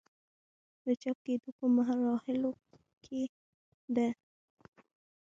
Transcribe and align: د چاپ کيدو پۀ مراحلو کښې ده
د 0.85 0.85
چاپ 1.01 1.17
کيدو 1.25 1.49
پۀ 1.57 1.65
مراحلو 1.75 2.51
کښې 3.03 3.23
ده 3.95 4.07